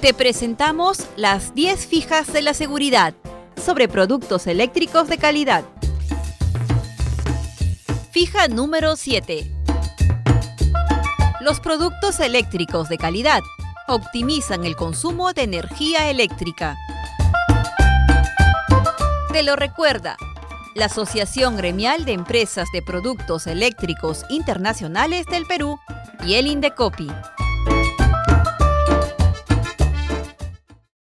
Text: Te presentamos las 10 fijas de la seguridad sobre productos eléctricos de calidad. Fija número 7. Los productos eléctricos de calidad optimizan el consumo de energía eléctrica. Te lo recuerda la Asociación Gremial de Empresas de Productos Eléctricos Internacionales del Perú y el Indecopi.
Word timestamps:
Te 0.00 0.14
presentamos 0.14 1.08
las 1.16 1.56
10 1.56 1.86
fijas 1.88 2.32
de 2.32 2.40
la 2.40 2.54
seguridad 2.54 3.14
sobre 3.56 3.88
productos 3.88 4.46
eléctricos 4.46 5.08
de 5.08 5.18
calidad. 5.18 5.64
Fija 8.12 8.46
número 8.46 8.94
7. 8.94 9.50
Los 11.40 11.58
productos 11.58 12.20
eléctricos 12.20 12.88
de 12.88 12.96
calidad 12.96 13.40
optimizan 13.88 14.64
el 14.64 14.76
consumo 14.76 15.32
de 15.32 15.42
energía 15.42 16.08
eléctrica. 16.08 16.76
Te 19.32 19.42
lo 19.42 19.56
recuerda 19.56 20.16
la 20.76 20.84
Asociación 20.84 21.56
Gremial 21.56 22.04
de 22.04 22.12
Empresas 22.12 22.68
de 22.72 22.82
Productos 22.82 23.48
Eléctricos 23.48 24.24
Internacionales 24.30 25.26
del 25.26 25.44
Perú 25.44 25.80
y 26.24 26.34
el 26.34 26.46
Indecopi. 26.46 27.08